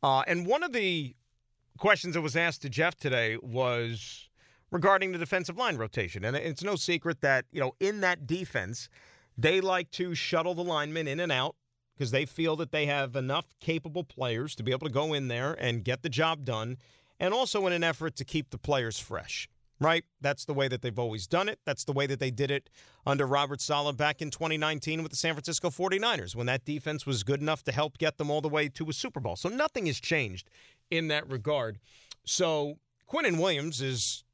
[0.00, 1.16] Uh, and one of the
[1.78, 4.28] questions that was asked to Jeff today was
[4.70, 6.24] regarding the defensive line rotation.
[6.24, 8.88] And it's no secret that, you know, in that defense,
[9.36, 11.56] they like to shuttle the linemen in and out
[11.96, 15.26] because they feel that they have enough capable players to be able to go in
[15.26, 16.78] there and get the job done,
[17.18, 19.48] and also in an effort to keep the players fresh.
[19.82, 20.04] Right?
[20.20, 21.58] That's the way that they've always done it.
[21.64, 22.70] That's the way that they did it
[23.06, 27.22] under Robert Saleh back in 2019 with the San Francisco 49ers when that defense was
[27.24, 29.36] good enough to help get them all the way to a Super Bowl.
[29.36, 30.48] So nothing has changed
[30.90, 31.78] in that regard.
[32.24, 32.78] So
[33.10, 34.24] Quinnen Williams is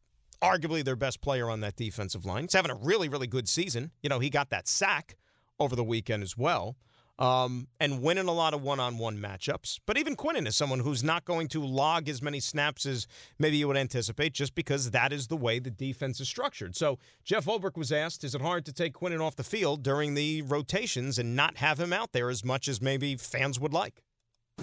[0.43, 2.45] arguably their best player on that defensive line.
[2.45, 3.91] He's having a really, really good season.
[4.03, 5.17] You know, he got that sack
[5.59, 6.77] over the weekend as well.
[7.19, 9.81] Um, and winning a lot of one-on-one matchups.
[9.87, 13.09] But even Quinnen is someone who's not going to log as many snaps as
[13.41, 16.77] maybe you would anticipate, just because that is the way the defense is structured.
[16.77, 20.15] So Jeff Ulbrich was asked, "Is it hard to take Quinnen off the field during
[20.15, 24.05] the rotations and not have him out there as much as maybe fans would like?"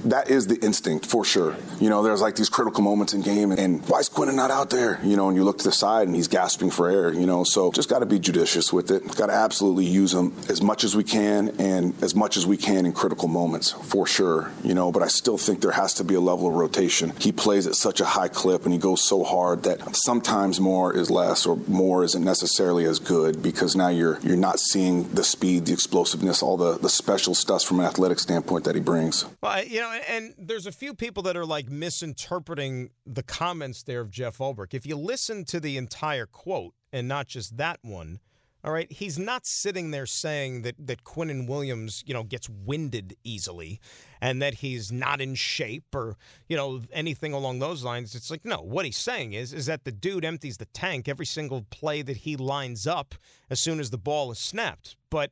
[0.04, 1.56] That is the instinct for sure.
[1.80, 4.70] You know, there's like these critical moments in game, and why is Quinnen not out
[4.70, 5.00] there?
[5.04, 7.14] You know, and you look to the side and he's gasping for air.
[7.14, 9.04] You know, so just got to be judicious with it.
[9.16, 12.58] Got to absolutely use him as much as we can and as much as we
[12.58, 14.52] can in critical moments for sure.
[14.64, 17.14] You know, but I still think there has to be a level of rotation.
[17.20, 20.96] He plays at such a high clip and he goes so hard that sometimes more
[20.96, 25.24] is less or more isn't necessarily as good because now you're you're not seeing the
[25.24, 29.26] speed, the explosiveness, all the the special stuff from an athletic standpoint that he brings.
[29.42, 34.02] Well, you know, and there's a few people that are like misinterpreting the comments there
[34.02, 34.74] of Jeff Ulbrich.
[34.74, 38.20] If you listen to the entire quote and not just that one,
[38.64, 43.16] all right, he's not sitting there saying that that Quinnen Williams, you know, gets winded
[43.24, 43.80] easily
[44.20, 46.18] and that he's not in shape or,
[46.50, 48.16] you know, anything along those lines.
[48.16, 51.28] It's like, no, what he's saying is is that the dude empties the tank every
[51.28, 53.14] single play that he lines up
[53.52, 54.96] as soon as the ball is snapped.
[55.12, 55.32] But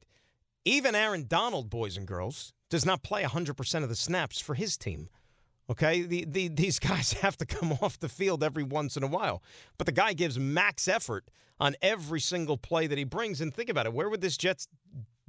[0.63, 4.77] even Aaron Donald, boys and girls, does not play 100% of the snaps for his
[4.77, 5.07] team.
[5.69, 9.07] Okay, the, the, these guys have to come off the field every once in a
[9.07, 9.43] while.
[9.77, 13.41] But the guy gives max effort on every single play that he brings.
[13.41, 14.67] And think about it where would this Jets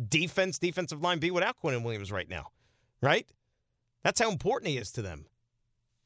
[0.08, 2.46] defense, defensive line be without Quinnen Williams right now?
[3.02, 3.28] Right?
[4.04, 5.26] That's how important he is to them.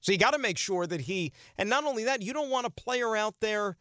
[0.01, 2.66] So you got to make sure that he, and not only that, you don't want
[2.66, 3.77] a player out there.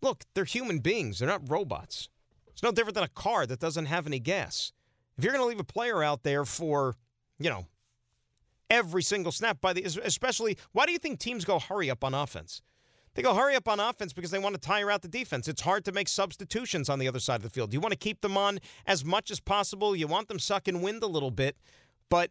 [0.00, 2.08] Look, they're human beings, they're not robots.
[2.46, 4.72] It's no different than a car that doesn't have any gas.
[5.18, 6.94] If you're going to leave a player out there for,
[7.38, 7.66] you know,
[8.68, 12.14] every single snap by the especially why do you think teams go hurry up on
[12.14, 12.62] offense?
[13.14, 15.48] They go hurry up on offense because they want to tire out the defense.
[15.48, 17.72] It's hard to make substitutions on the other side of the field.
[17.72, 19.96] You want to keep them on as much as possible.
[19.96, 21.56] You want them sucking wind a little bit,
[22.10, 22.30] but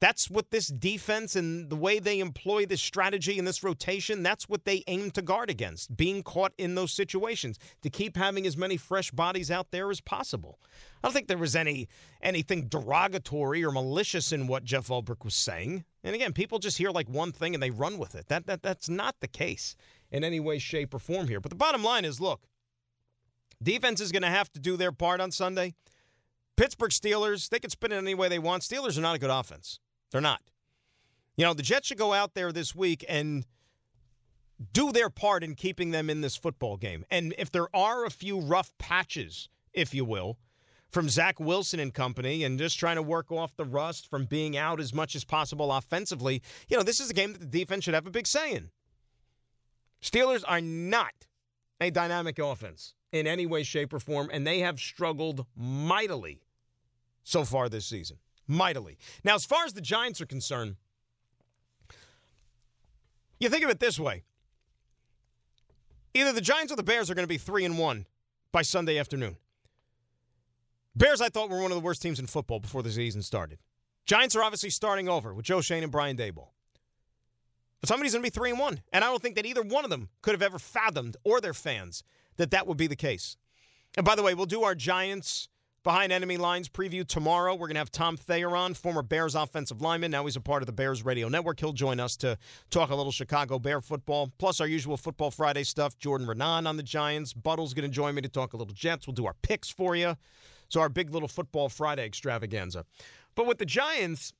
[0.00, 4.48] that's what this defense and the way they employ this strategy and this rotation, that's
[4.48, 8.56] what they aim to guard against, being caught in those situations, to keep having as
[8.56, 10.58] many fresh bodies out there as possible.
[11.02, 11.86] I don't think there was any
[12.22, 15.84] anything derogatory or malicious in what Jeff Ulbrich was saying.
[16.02, 18.28] And again, people just hear like one thing and they run with it.
[18.28, 19.76] That, that that's not the case
[20.10, 21.40] in any way, shape, or form here.
[21.40, 22.40] But the bottom line is look,
[23.62, 25.74] defense is going to have to do their part on Sunday.
[26.56, 28.62] Pittsburgh Steelers, they can spin it any way they want.
[28.62, 29.78] Steelers are not a good offense.
[30.10, 30.42] They're not.
[31.36, 33.46] You know, the Jets should go out there this week and
[34.72, 37.04] do their part in keeping them in this football game.
[37.10, 40.38] And if there are a few rough patches, if you will,
[40.90, 44.56] from Zach Wilson and company and just trying to work off the rust from being
[44.56, 47.84] out as much as possible offensively, you know, this is a game that the defense
[47.84, 48.70] should have a big say in.
[50.02, 51.26] Steelers are not
[51.80, 56.42] a dynamic offense in any way, shape, or form, and they have struggled mightily
[57.22, 58.18] so far this season
[58.50, 58.98] mightily.
[59.24, 60.76] Now, as far as the Giants are concerned,
[63.38, 64.24] you think of it this way
[66.12, 68.06] Either the Giants or the Bears are going to be 3 and 1
[68.52, 69.36] by Sunday afternoon.
[70.96, 73.60] Bears, I thought, were one of the worst teams in football before the season started.
[74.06, 76.48] Giants are obviously starting over with Joe Schoen and Brian Daboll.
[77.80, 78.80] But somebody's going to be 3 and 1.
[78.92, 81.54] And I don't think that either one of them could have ever fathomed, or their
[81.54, 82.02] fans,
[82.38, 83.36] that that would be the case.
[83.96, 85.48] And by the way, we'll do our Giants
[85.82, 87.54] behind enemy lines preview tomorrow.
[87.54, 90.10] We're going to have Tom Thayer on, former Bears offensive lineman.
[90.10, 91.60] Now he's a part of the Bears Radio Network.
[91.60, 92.36] He'll join us to
[92.70, 95.98] talk a little Chicago Bear football, plus our usual Football Friday stuff.
[95.98, 97.32] Jordan Raanan on the Giants.
[97.32, 99.06] Buttle's going to join me to talk a little Jets.
[99.06, 100.16] We'll do our picks for you.
[100.68, 102.84] So our big little Football Friday extravaganza.
[103.34, 104.32] But with the Giants,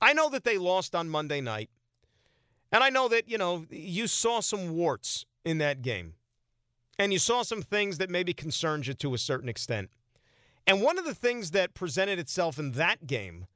[0.00, 1.70] I know that they lost on Monday night.
[2.72, 6.14] And I know that, you know, you saw some warts in that game
[7.00, 9.88] and you saw some things that maybe concerned you to a certain extent.
[10.66, 13.46] And one of the things that presented itself in that game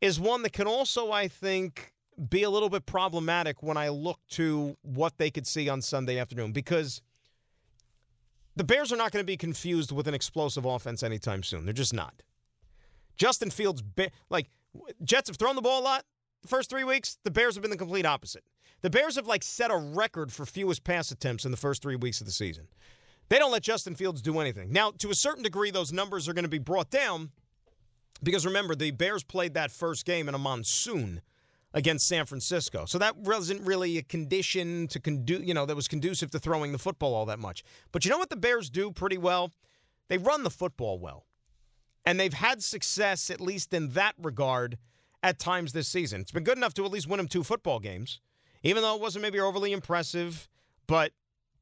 [0.00, 1.94] is one that can also, I think,
[2.28, 6.18] be a little bit problematic when I look to what they could see on Sunday
[6.18, 7.00] afternoon because
[8.56, 11.66] the Bears are not going to be confused with an explosive offense anytime soon.
[11.66, 12.22] They're just not.
[13.16, 13.84] Justin Fields,
[14.30, 14.50] like,
[15.04, 16.04] Jets have thrown the ball a lot
[16.42, 17.18] the first three weeks.
[17.24, 18.44] The Bears have been the complete opposite.
[18.82, 21.96] The Bears have like set a record for fewest pass attempts in the first three
[21.96, 22.68] weeks of the season.
[23.28, 24.72] They don't let Justin Fields do anything.
[24.72, 27.30] Now, to a certain degree, those numbers are going to be brought down
[28.22, 31.22] because remember, the Bears played that first game in a monsoon
[31.72, 32.84] against San Francisco.
[32.84, 36.72] So that wasn't really a condition to condu- you know, that was conducive to throwing
[36.72, 37.62] the football all that much.
[37.92, 39.52] But you know what the Bears do pretty well?
[40.08, 41.26] They run the football well.
[42.04, 44.78] And they've had success at least in that regard
[45.22, 46.20] at times this season.
[46.20, 48.20] It's been good enough to at least win them two football games
[48.62, 50.48] even though it wasn't maybe overly impressive.
[50.86, 51.12] But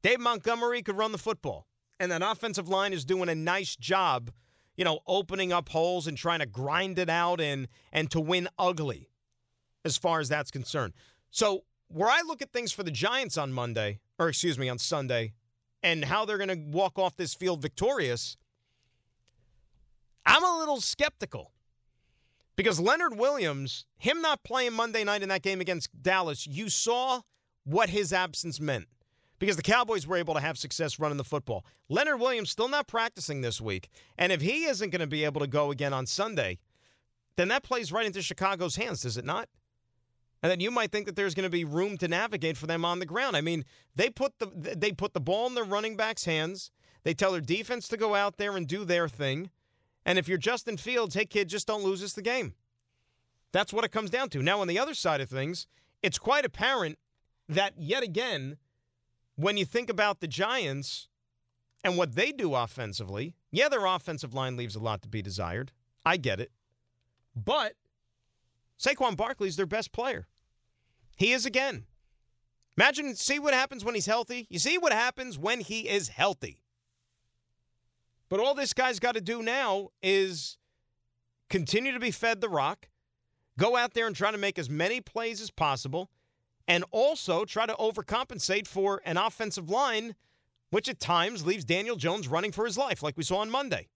[0.01, 1.67] Dave Montgomery could run the football,
[1.99, 4.31] and that offensive line is doing a nice job,
[4.75, 8.47] you know, opening up holes and trying to grind it out and and to win
[8.57, 9.09] ugly,
[9.85, 10.93] as far as that's concerned.
[11.31, 14.77] So where I look at things for the Giants on Monday, or excuse me, on
[14.77, 15.33] Sunday,
[15.83, 18.37] and how they're going to walk off this field victorious,
[20.25, 21.51] I'm a little skeptical.
[22.59, 27.21] Because Leonard Williams, him not playing Monday night in that game against Dallas, you saw
[27.63, 28.89] what his absence meant.
[29.39, 31.63] Because the Cowboys were able to have success running the football.
[31.87, 33.87] Leonard Williams still not practicing this week.
[34.17, 36.59] And if he isn't going to be able to go again on Sunday,
[37.37, 39.47] then that plays right into Chicago's hands, does it not?
[40.43, 42.83] And then you might think that there's going to be room to navigate for them
[42.83, 43.37] on the ground.
[43.37, 43.63] I mean,
[43.95, 46.71] they put the they put the ball in their running backs' hands.
[47.03, 49.49] They tell their defense to go out there and do their thing.
[50.05, 52.53] And if you're Justin Fields, hey, kid, just don't lose us the game.
[53.51, 54.41] That's what it comes down to.
[54.41, 55.67] Now, on the other side of things,
[56.01, 56.97] it's quite apparent
[57.47, 58.57] that, yet again,
[59.35, 61.07] when you think about the Giants
[61.83, 65.71] and what they do offensively, yeah, their offensive line leaves a lot to be desired.
[66.05, 66.51] I get it.
[67.35, 67.73] But
[68.79, 70.27] Saquon Barkley's their best player.
[71.15, 71.85] He is again.
[72.77, 74.47] Imagine, see what happens when he's healthy.
[74.49, 76.61] You see what happens when he is healthy.
[78.29, 80.57] But all this guy's got to do now is
[81.49, 82.89] continue to be fed the rock,
[83.57, 86.11] go out there and try to make as many plays as possible,
[86.67, 90.15] and also try to overcompensate for an offensive line
[90.69, 93.87] which at times leaves Daniel Jones running for his life, like we saw on Monday.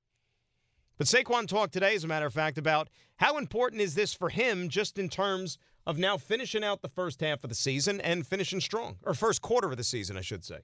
[0.97, 4.29] But Saquon talked today, as a matter of fact, about how important is this for
[4.29, 8.25] him just in terms of now finishing out the first half of the season and
[8.25, 10.59] finishing strong, or first quarter of the season, I should say.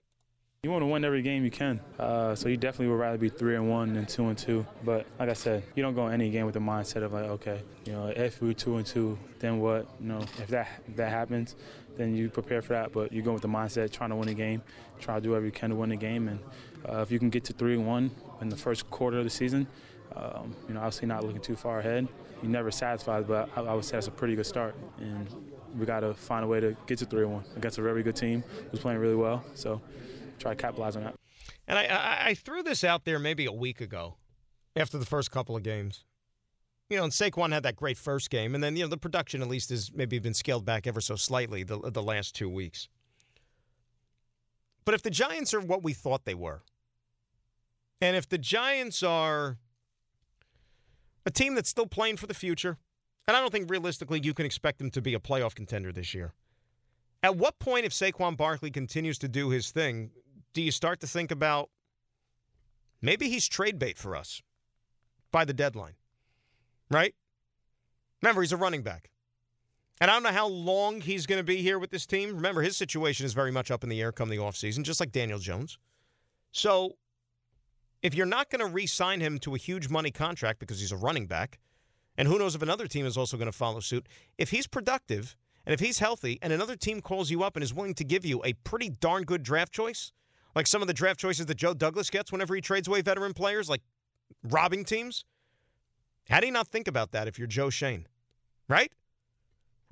[0.64, 3.30] You want to win every game you can, uh, so you definitely would rather be
[3.30, 4.68] three and one than two and two.
[4.84, 7.24] But like I said, you don't go in any game with the mindset of like,
[7.24, 9.88] okay, you know, if we're two and two, then what?
[10.02, 11.56] You know, if that if that happens,
[11.96, 12.92] then you prepare for that.
[12.92, 14.62] But you go with the mindset trying to win a game,
[15.00, 16.40] try to do whatever you can to win the game, and
[16.90, 19.30] uh, if you can get to three and one in the first quarter of the
[19.30, 19.66] season,
[20.14, 22.06] um, you know, obviously not looking too far ahead.
[22.42, 25.26] You're never satisfied, but I, I would say that's a pretty good start, and
[25.78, 28.04] we got to find a way to get to three and one against a very
[28.04, 29.46] good team who's playing really well.
[29.56, 29.80] So
[30.40, 31.16] try to capitalize on that.
[31.68, 34.16] And I, I, threw this out there maybe a week ago
[34.76, 36.04] after the first couple of games.
[36.90, 39.44] You know, and Saquon had that great first game, and then you know the production
[39.44, 42.90] at least has maybe been scaled back ever so slightly the the last two weeks.
[44.86, 46.64] But if the Giants are what we thought they were,
[48.02, 49.60] and if the Giants are
[51.28, 52.80] a team that's still playing for the future,
[53.28, 56.16] and I don't think realistically you can expect them to be a playoff contender this
[56.16, 56.34] year.
[57.22, 60.10] At what point, if Saquon Barkley continues to do his thing,
[60.54, 61.70] do you start to think about
[63.02, 64.42] maybe he's trade bait for us
[65.32, 65.96] by the deadline?
[66.92, 67.16] Right?
[68.22, 69.12] Remember, he's a running back.
[70.02, 72.36] And I don't know how long he's going to be here with this team.
[72.36, 75.12] Remember, his situation is very much up in the air come the offseason, just like
[75.12, 75.78] Daniel Jones.
[76.52, 76.98] So
[78.02, 80.92] if you're not going to re sign him to a huge money contract because he's
[80.92, 81.60] a running back,
[82.18, 85.36] and who knows if another team is also going to follow suit, if he's productive
[85.70, 88.26] And if he's healthy and another team calls you up and is willing to give
[88.26, 90.12] you a pretty darn good draft choice,
[90.56, 93.34] like some of the draft choices that Joe Douglas gets whenever he trades away veteran
[93.34, 93.82] players, like
[94.44, 95.26] robbing teams,
[96.30, 98.08] how do you not think about that if you're Joe Schoen?
[98.68, 98.92] Right?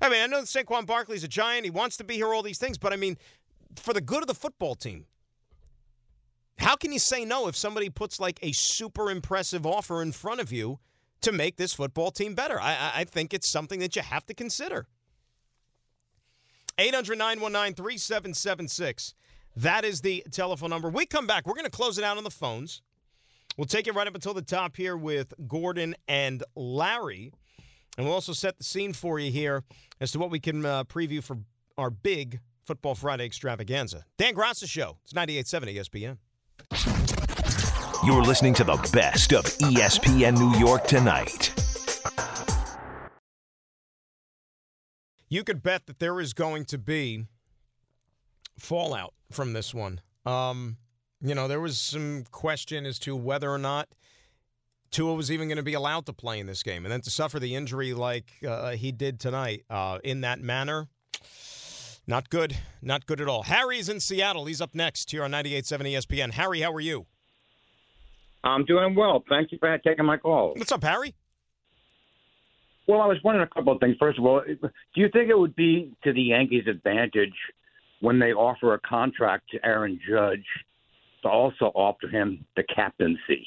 [0.00, 1.64] I mean, I know that Saquon Barkley's a giant.
[1.64, 3.18] He wants to be here, all these things, but I mean,
[3.76, 5.06] for the good of the football team,
[6.58, 10.40] how can you say no if somebody puts like a super impressive offer in front
[10.40, 10.78] of you
[11.20, 12.60] to make this football team better?
[12.60, 14.86] I, I think it's something that you have to consider.
[16.78, 19.14] 800 919 3776.
[19.58, 20.88] That is the telephone number.
[20.88, 21.44] We come back.
[21.44, 22.80] We're going to close it out on the phones.
[23.56, 27.32] We'll take it right up until the top here with Gordon and Larry.
[27.96, 29.64] And we'll also set the scene for you here
[30.00, 31.38] as to what we can uh, preview for
[31.76, 34.04] our big Football Friday extravaganza.
[34.16, 34.98] Dan Graca Show.
[35.02, 36.16] It's 98.7
[36.70, 38.06] ESPN.
[38.06, 41.52] You're listening to the best of ESPN New York tonight.
[45.28, 47.24] You could bet that there is going to be
[48.56, 50.00] fallout from this one.
[50.26, 50.76] Um,
[51.20, 53.88] you know, there was some question as to whether or not
[54.90, 56.84] Tua was even going to be allowed to play in this game.
[56.84, 60.88] And then to suffer the injury like uh, he did tonight uh, in that manner,
[62.06, 62.56] not good.
[62.80, 63.42] Not good at all.
[63.42, 64.46] Harry's in Seattle.
[64.46, 66.32] He's up next here on 98.7 ESPN.
[66.32, 67.06] Harry, how are you?
[68.44, 69.24] I'm doing well.
[69.28, 70.54] Thank you for taking my call.
[70.56, 71.14] What's up, Harry?
[72.86, 73.96] Well, I was wondering a couple of things.
[73.98, 77.34] First of all, do you think it would be to the Yankees' advantage
[78.00, 80.44] when they offer a contract to Aaron Judge
[81.22, 83.46] to also offer him the captaincy?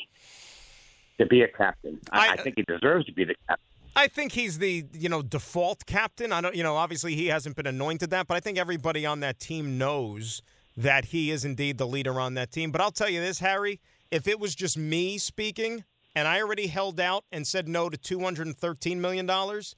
[1.19, 1.99] To be a captain.
[2.11, 3.65] I, I, I think he deserves to be the captain.
[3.95, 6.31] I think he's the you know default captain.
[6.31, 9.19] I don't you know obviously he hasn't been anointed that, but I think everybody on
[9.19, 10.41] that team knows
[10.77, 12.71] that he is indeed the leader on that team.
[12.71, 13.79] But I'll tell you this, Harry,
[14.09, 15.83] if it was just me speaking
[16.15, 19.75] and I already held out and said no to 213 million dollars,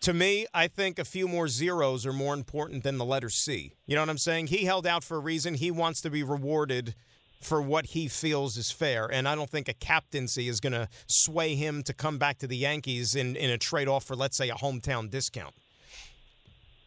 [0.00, 3.72] to me, I think a few more zeros are more important than the letter C.
[3.86, 4.48] You know what I'm saying?
[4.48, 5.54] He held out for a reason.
[5.54, 6.94] He wants to be rewarded
[7.40, 9.06] for what he feels is fair.
[9.10, 12.46] And I don't think a captaincy is going to sway him to come back to
[12.46, 15.54] the Yankees in, in a trade off for, let's say, a hometown discount.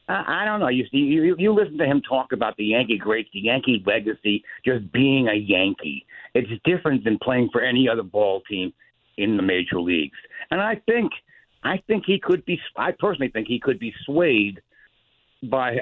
[0.10, 0.70] I don't know.
[0.70, 4.44] You see, you, you listen to him talk about the Yankee greats, the Yankee legacy,
[4.64, 6.06] just being a Yankee.
[6.34, 8.72] It's different than playing for any other ball team
[9.18, 10.18] in the major leagues.
[10.50, 11.12] And I think,
[11.68, 12.60] I think he could be.
[12.76, 14.62] I personally think he could be swayed
[15.44, 15.78] by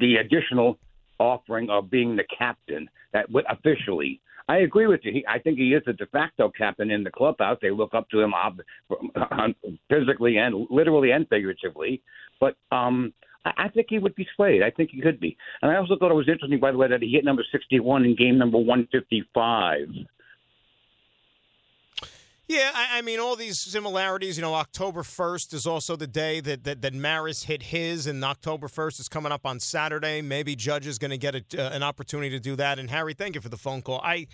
[0.00, 0.78] the additional
[1.18, 4.20] offering of being the captain that officially.
[4.48, 5.12] I agree with you.
[5.12, 7.58] He, I think he is the de facto captain in the clubhouse.
[7.62, 8.32] They look up to him
[9.88, 12.02] physically and literally and figuratively.
[12.40, 13.12] But um,
[13.44, 14.62] I, I think he would be swayed.
[14.62, 15.36] I think he could be.
[15.62, 18.04] And I also thought it was interesting, by the way, that he hit number 61
[18.04, 19.88] in game number 155.
[22.50, 24.36] Yeah, I, I, mean, all these similarities.
[24.36, 28.24] You know, October 1st is also the day that, that, that Maris hit his, and
[28.24, 30.20] October 1st is coming up on Saturday.
[30.20, 32.80] Maybe Judge is going to get a, uh, an opportunity to do that.
[32.80, 34.00] And, Harry, thank you for the phone call.
[34.02, 34.26] I,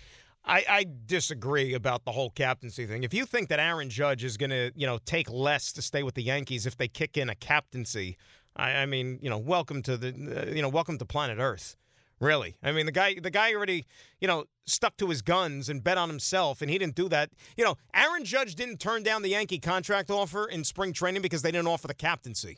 [0.43, 3.03] I, I disagree about the whole captaincy thing.
[3.03, 6.01] If you think that Aaron Judge is going to, you know, take less to stay
[6.01, 8.17] with the Yankees if they kick in a captaincy,
[8.55, 10.07] I, I mean, you know, welcome to the,
[10.47, 11.77] uh, you know, welcome to planet Earth.
[12.19, 12.55] Really?
[12.63, 13.85] I mean, the guy the guy already,
[14.19, 17.29] you know, stuck to his guns and bet on himself, and he didn't do that.
[17.55, 21.43] You know, Aaron Judge didn't turn down the Yankee contract offer in spring training because
[21.43, 22.57] they didn't offer the captaincy.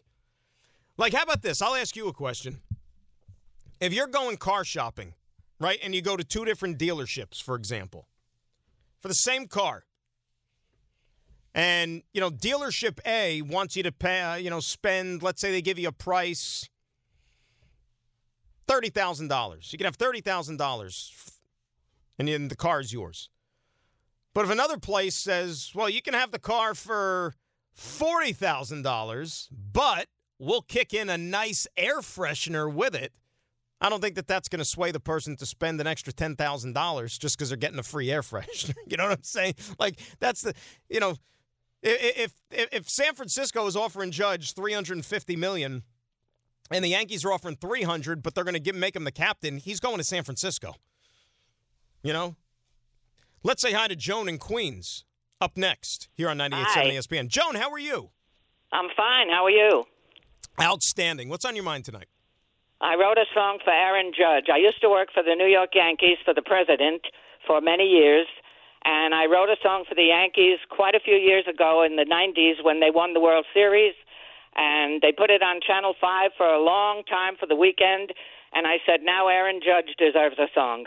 [0.97, 1.62] Like, how about this?
[1.62, 2.62] I'll ask you a question.
[3.82, 5.14] If you're going car shopping,
[5.60, 8.07] right, and you go to two different dealerships, for example,
[9.01, 9.84] for the same car,
[11.53, 15.51] and you know, dealership A wants you to pay, uh, you know, spend, let's say
[15.51, 16.70] they give you a price
[18.70, 19.72] $30,000.
[19.72, 21.30] You can have $30,000
[22.20, 23.30] and then the car is yours.
[24.34, 27.34] But if another place says, well, you can have the car for
[27.76, 30.07] $40,000, but
[30.38, 33.13] we'll kick in a nice air freshener with it,
[33.82, 37.20] I don't think that that's going to sway the person to spend an extra $10,000
[37.20, 38.76] just because they're getting a free air freshener.
[38.86, 39.55] you know what I'm saying?
[39.80, 40.53] Like, that's the,
[40.89, 41.15] you know,
[41.82, 45.84] if, if, if San Francisco is offering Judge $350 million
[46.72, 49.57] and the Yankees are offering 300, but they're going to give make him the captain.
[49.57, 50.76] He's going to San Francisco.
[52.03, 52.36] You know?
[53.43, 55.05] Let's say hi to Joan in Queens.
[55.41, 57.28] Up next here on 98.7 ESPN.
[57.30, 58.09] Joan, how are you?
[58.74, 59.30] I'm fine.
[59.30, 59.86] How are you?
[60.61, 61.30] Outstanding.
[61.30, 62.07] What's on your mind tonight?
[62.82, 64.47] I wrote a song for Aaron Judge.
[64.51, 67.01] I used to work for the New York Yankees for the president
[67.47, 68.28] for many years,
[68.84, 72.05] and I wrote a song for the Yankees quite a few years ago in the
[72.05, 73.95] 90s when they won the World Series
[74.55, 78.13] and they put it on Channel 5 for a long time for the weekend.
[78.53, 80.85] And I said, now Aaron Judge deserves a song.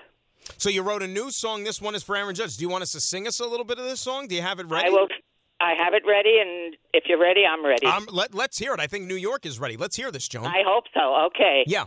[0.59, 1.65] So you wrote a new song.
[1.65, 2.57] This one is for Aaron Judge.
[2.57, 4.27] Do you want us to sing us a little bit of this song?
[4.27, 4.89] Do you have it ready?
[4.89, 5.09] I will.
[5.61, 7.87] I have it ready, and if you're ready, I'm ready.
[7.87, 8.81] Um, let, let's hear it.
[8.81, 9.77] I think New York is ready.
[9.77, 10.47] Let's hear this, Joan.
[10.47, 11.27] I hope so.
[11.27, 11.63] Okay.
[11.69, 11.85] Yeah.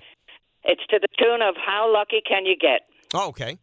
[0.63, 2.82] It's to the tune of How Lucky Can You Get?
[3.13, 3.57] Oh, okay.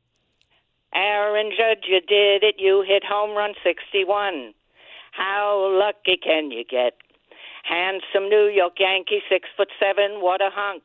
[0.95, 2.57] Aaron Judge, you did it.
[2.59, 4.53] You hit home run 61.
[5.13, 6.95] How lucky can you get?
[7.63, 10.21] Handsome New York Yankee, six foot seven.
[10.21, 10.83] What a hunk.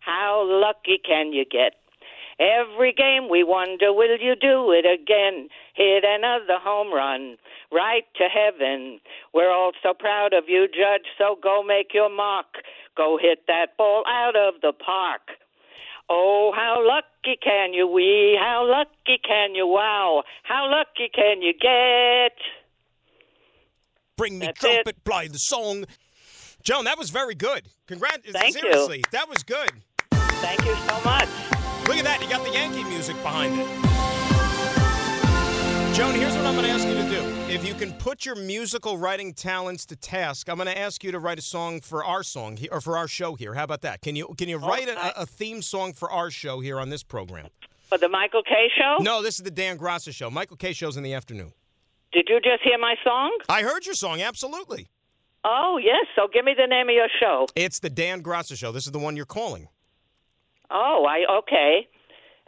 [0.00, 1.74] How lucky can you get?
[2.40, 5.48] Every game we wonder, will you do it again?
[5.74, 7.36] Hit another home run
[7.72, 9.00] right to heaven.
[9.32, 12.46] We're all so proud of you, Judge, so go make your mark.
[12.96, 15.22] Go hit that ball out of the park.
[16.10, 18.38] Oh, how lucky can you we?
[18.38, 20.24] How lucky can you wow?
[20.42, 22.36] How lucky can you get?
[24.16, 25.84] Bring me That's trumpet, play the song.
[26.62, 27.68] Joan, that was very good.
[27.86, 28.30] Congrats.
[28.30, 28.60] Thank you.
[28.60, 29.70] Seriously, that was good.
[30.10, 31.28] Thank you so much.
[31.88, 32.20] Look at that.
[32.22, 33.66] You got the Yankee music behind it.
[35.96, 37.52] Joan, here's what I'm going to ask you to do.
[37.52, 41.12] If you can put your musical writing talents to task, I'm going to ask you
[41.12, 43.54] to write a song for our song or for our show here.
[43.54, 44.00] How about that?
[44.00, 47.02] Can you can you write a, a theme song for our show here on this
[47.02, 47.48] program?
[47.82, 49.02] For the Michael Kay show?
[49.02, 50.30] No, this is the Dan Graca show.
[50.30, 51.52] Michael Kay show's in the afternoon.
[52.12, 53.36] Did you just hear my song?
[53.48, 54.88] I heard your song, absolutely.
[55.44, 56.06] Oh, yes.
[56.16, 57.46] So give me the name of your show.
[57.56, 58.72] It's the Dan Graca show.
[58.72, 59.68] This is the one you're calling.
[60.70, 61.88] Oh, I okay.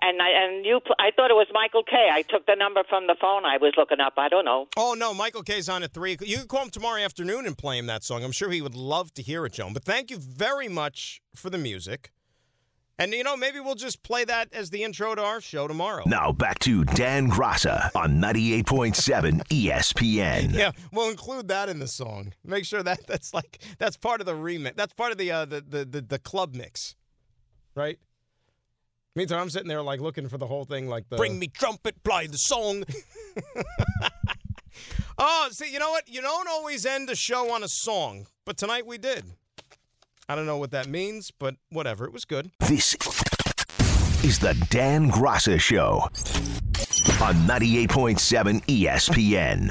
[0.01, 3.07] And I and you I thought it was Michael Kay I took the number from
[3.07, 4.15] the phone I was looking up.
[4.17, 4.67] I don't know.
[4.77, 6.17] Oh no, Michael Kay's on at three.
[6.21, 8.25] You can call him tomorrow afternoon and play him that song.
[8.25, 9.73] I'm sure he would love to hear it, Joan.
[9.73, 12.11] But thank you very much for the music.
[12.99, 16.05] And you know, maybe we'll just play that as the intro to our show tomorrow.
[16.07, 20.55] Now back to Dan Graca on 98.7 ESPN.
[20.55, 22.33] Yeah, we'll include that in the song.
[22.45, 24.77] Make sure that that's like that's part of the remix.
[24.77, 26.95] That's part of the uh, the, the the the club mix,
[27.75, 27.99] right?
[29.17, 32.03] Meantime, I'm sitting there like looking for the whole thing, like the Bring me trumpet,
[32.03, 32.85] play the song.
[35.17, 36.09] Oh, see, you know what?
[36.09, 39.25] You don't always end a show on a song, but tonight we did.
[40.29, 42.05] I don't know what that means, but whatever.
[42.07, 42.51] It was good.
[42.61, 42.95] This
[44.25, 46.09] is the Dan Graca Show
[47.23, 49.71] on 98.7 ESPN.